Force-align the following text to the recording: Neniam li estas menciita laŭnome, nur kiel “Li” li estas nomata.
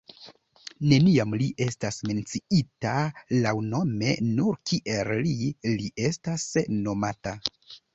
Neniam 0.93 1.35
li 1.41 1.49
estas 1.65 1.99
menciita 2.13 2.95
laŭnome, 3.45 4.17
nur 4.33 4.61
kiel 4.73 5.17
“Li” 5.25 5.39
li 5.79 5.95
estas 6.13 6.53
nomata. 6.85 7.41